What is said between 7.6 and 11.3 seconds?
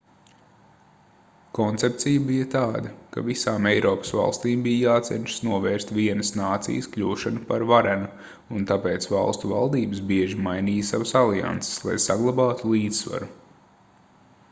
varenu un tāpēc valstu valdības bieži mainīja savas